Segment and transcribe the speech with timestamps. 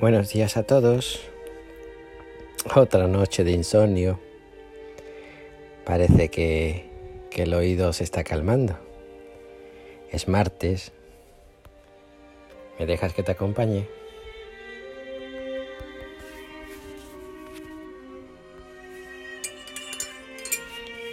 [0.00, 1.20] Buenos días a todos.
[2.74, 4.18] Otra noche de insomnio.
[5.84, 6.90] Parece que,
[7.30, 8.76] que el oído se está calmando.
[10.10, 10.90] Es martes.
[12.76, 13.86] ¿Me dejas que te acompañe?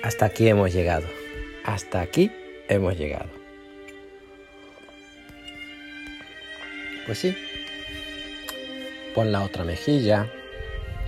[0.01, 1.05] Hasta aquí hemos llegado.
[1.65, 2.31] Hasta aquí
[2.67, 3.29] hemos llegado.
[7.05, 7.35] Pues sí.
[9.13, 10.31] Pon la otra mejilla,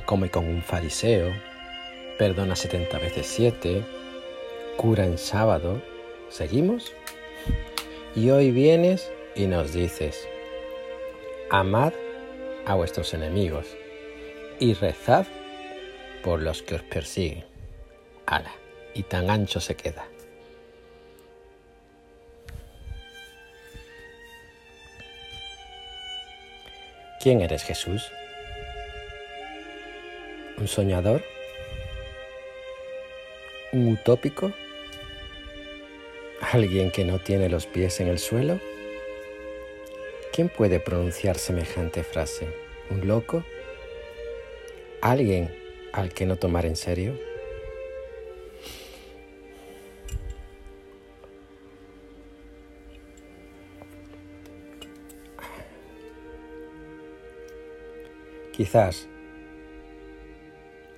[0.05, 1.31] come con un fariseo,
[2.17, 3.83] perdona 70 veces 7,
[4.75, 5.81] cura en sábado.
[6.29, 6.91] ¿Seguimos?
[8.15, 10.27] Y hoy vienes y nos dices,
[11.49, 11.93] amad
[12.65, 13.67] a vuestros enemigos
[14.59, 15.25] y rezad
[16.23, 17.45] por los que os persiguen.
[18.25, 18.51] Ala,
[18.93, 20.05] y tan ancho se queda.
[27.23, 28.11] ¿Quién eres Jesús?
[30.57, 31.23] ¿Un soñador?
[33.71, 34.51] ¿Un utópico?
[36.51, 38.59] ¿Alguien que no tiene los pies en el suelo?
[40.33, 42.45] ¿Quién puede pronunciar semejante frase?
[42.89, 43.45] ¿Un loco?
[44.99, 45.49] ¿Alguien
[45.93, 47.17] al que no tomar en serio?
[58.53, 59.07] Quizás,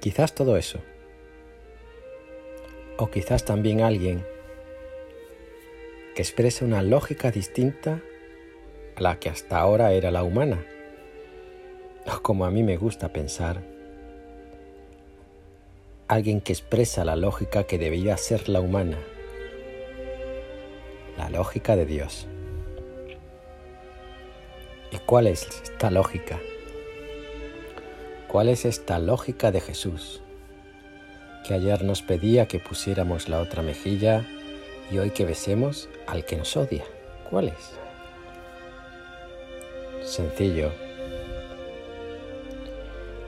[0.02, 0.80] quizás todo eso.
[2.98, 4.26] O quizás también alguien
[6.16, 8.02] que expresa una lógica distinta
[8.98, 10.66] a la que hasta ahora era la humana.
[12.06, 13.64] O como a mí me gusta pensar,
[16.10, 18.98] alguien que expresa la lógica que debería ser la humana,
[21.18, 22.28] la lógica de Dios.
[24.92, 26.38] ¿Y cuál es esta lógica?
[28.28, 30.22] ¿Cuál es esta lógica de Jesús?
[31.48, 34.26] Que ayer nos pedía que pusiéramos la otra mejilla
[34.92, 36.84] y hoy que besemos al que nos odia.
[37.30, 37.74] ¿Cuál es?
[40.04, 40.72] Sencillo.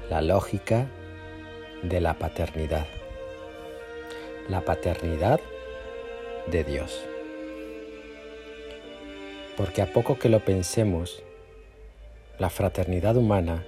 [0.09, 0.87] La lógica
[1.83, 2.87] de la paternidad.
[4.49, 5.39] La paternidad
[6.47, 7.03] de Dios.
[9.55, 11.23] Porque a poco que lo pensemos,
[12.39, 13.63] la fraternidad humana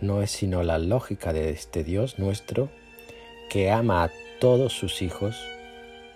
[0.00, 2.70] no es sino la lógica de este Dios nuestro
[3.48, 4.10] que ama a
[4.40, 5.36] todos sus hijos,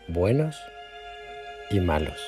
[0.08, 0.56] buenos
[1.70, 2.20] y malos.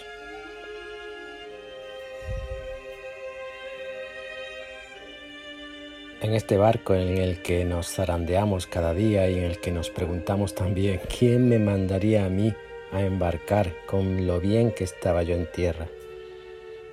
[6.21, 9.91] En este barco en el que nos zarandeamos cada día y en el que nos
[9.91, 12.55] preguntamos también, ¿quién me mandaría a mí
[12.93, 15.87] a embarcar con lo bien que estaba yo en tierra?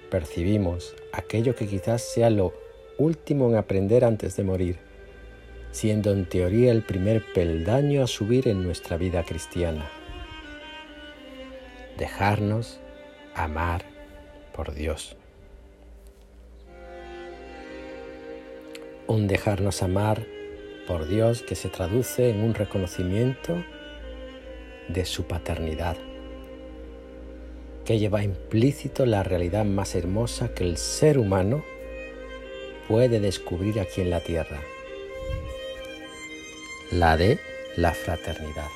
[0.10, 2.54] Percibimos aquello que quizás sea lo
[2.97, 4.78] último en aprender antes de morir,
[5.72, 9.90] siendo en teoría el primer peldaño a subir en nuestra vida cristiana.
[11.97, 12.79] Dejarnos
[13.35, 13.84] amar
[14.53, 15.16] por Dios.
[19.08, 20.25] Un dejarnos amar
[20.88, 23.63] por Dios que se traduce en un reconocimiento
[24.88, 25.97] de su paternidad,
[27.85, 31.63] que lleva implícito la realidad más hermosa que el ser humano
[32.91, 34.59] puede descubrir aquí en la tierra,
[36.91, 37.40] la de
[37.78, 38.68] la fraternidad.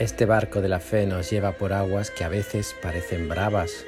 [0.00, 3.84] Este barco de la fe nos lleva por aguas que a veces parecen bravas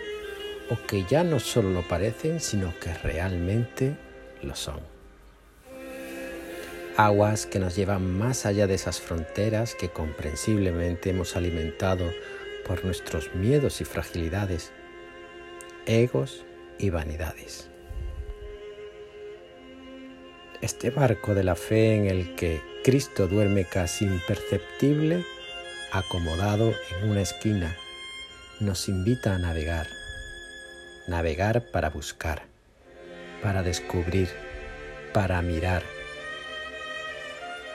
[0.70, 3.96] o que ya no solo lo parecen, sino que realmente
[4.42, 4.78] lo son.
[6.96, 12.04] Aguas que nos llevan más allá de esas fronteras que comprensiblemente hemos alimentado
[12.66, 14.72] por nuestros miedos y fragilidades,
[15.86, 16.44] egos
[16.78, 17.68] y vanidades.
[20.60, 25.24] Este barco de la fe en el que Cristo duerme casi imperceptible,
[25.92, 27.76] acomodado en una esquina,
[28.60, 29.86] nos invita a navegar,
[31.08, 32.42] navegar para buscar,
[33.42, 34.28] para descubrir,
[35.14, 35.82] para mirar,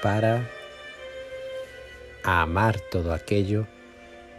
[0.01, 0.47] para
[2.23, 3.67] amar todo aquello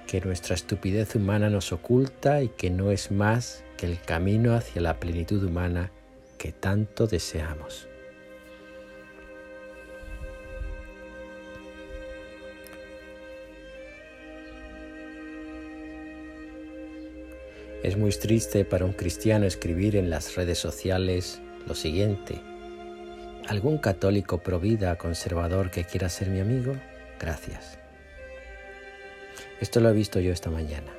[0.07, 4.81] que nuestra estupidez humana nos oculta y que no es más que el camino hacia
[4.83, 5.91] la plenitud humana
[6.39, 7.89] que tanto deseamos.
[17.83, 22.41] Es muy triste para un cristiano escribir en las redes sociales lo siguiente.
[23.49, 26.75] ¿Algún católico provida conservador que quiera ser mi amigo?
[27.19, 27.86] gracias.
[29.61, 30.93] Esto lo he visto yo esta mañana.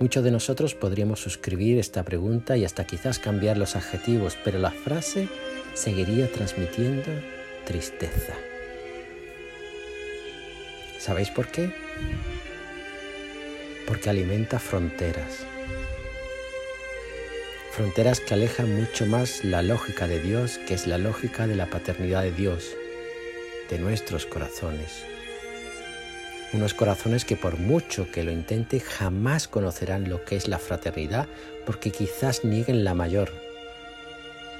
[0.00, 4.72] Muchos de nosotros podríamos suscribir esta pregunta y hasta quizás cambiar los adjetivos, pero la
[4.72, 5.28] frase
[5.74, 7.10] seguiría transmitiendo
[7.64, 8.34] tristeza.
[10.98, 11.70] ¿Sabéis por qué?
[13.86, 15.46] Porque alimenta fronteras.
[17.72, 21.66] Fronteras que alejan mucho más la lógica de Dios, que es la lógica de la
[21.66, 22.74] paternidad de Dios,
[23.70, 25.04] de nuestros corazones.
[26.54, 31.26] Unos corazones que por mucho que lo intente jamás conocerán lo que es la fraternidad
[31.66, 33.32] porque quizás nieguen la mayor,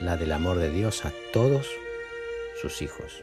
[0.00, 1.68] la del amor de Dios a todos
[2.60, 3.22] sus hijos.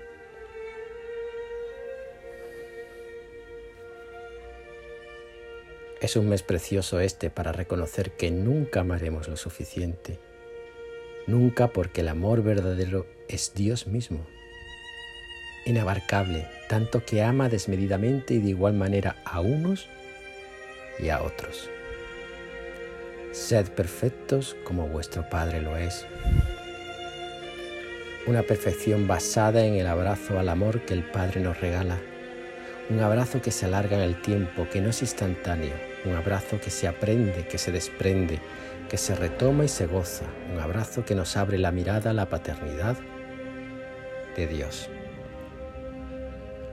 [6.00, 10.18] Es un mes precioso este para reconocer que nunca amaremos lo suficiente.
[11.28, 14.26] Nunca porque el amor verdadero es Dios mismo
[15.66, 19.88] inabarcable, tanto que ama desmedidamente y de igual manera a unos
[21.00, 21.70] y a otros.
[23.32, 26.06] Sed perfectos como vuestro Padre lo es.
[28.28, 32.00] Una perfección basada en el abrazo al amor que el Padre nos regala.
[32.90, 35.74] Un abrazo que se alarga en el tiempo, que no es instantáneo.
[36.04, 38.40] Un abrazo que se aprende, que se desprende,
[38.90, 40.26] que se retoma y se goza.
[40.54, 42.98] Un abrazo que nos abre la mirada a la paternidad
[44.36, 44.90] de Dios.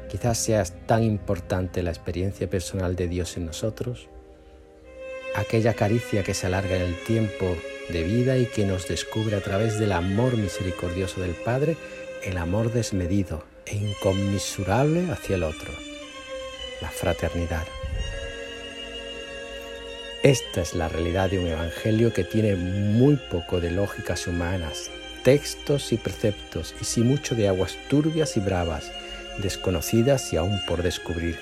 [0.09, 4.09] Quizás sea tan importante la experiencia personal de Dios en nosotros,
[5.35, 7.57] aquella caricia que se alarga en el tiempo
[7.91, 11.77] de vida y que nos descubre a través del amor misericordioso del Padre,
[12.25, 15.73] el amor desmedido e inconmensurable hacia el otro,
[16.81, 17.67] la fraternidad.
[20.23, 24.91] Esta es la realidad de un evangelio que tiene muy poco de lógicas humanas,
[25.23, 28.91] textos y preceptos, y sí mucho de aguas turbias y bravas,
[29.43, 31.39] desconocidas y aún por descubrir.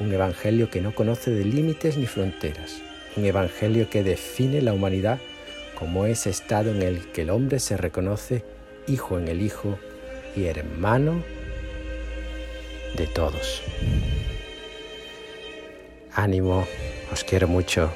[0.00, 2.80] Un evangelio que no conoce de límites ni fronteras.
[3.16, 5.18] Un evangelio que define la humanidad
[5.78, 8.44] como ese estado en el que el hombre se reconoce
[8.86, 9.78] hijo en el Hijo
[10.36, 11.22] y hermano
[12.96, 13.62] de todos.
[16.12, 16.66] Ánimo,
[17.12, 17.90] os quiero mucho.